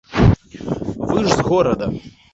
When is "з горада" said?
1.35-1.91